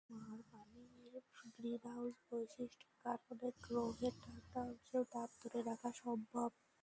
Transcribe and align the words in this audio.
আর 0.21 0.39
পানির 0.51 1.13
গ্রিনহাউজ 1.53 2.15
বৈশিষ্ট্যর 2.27 2.95
কারণে 3.05 3.47
গ্রহের 3.61 4.13
ঠান্ডা 4.21 4.59
অংশেও 4.63 5.03
তাপ 5.13 5.29
ধরে 5.41 5.59
রাখা 5.69 5.89
সম্ভব 6.01 6.49
হবে। 6.53 6.59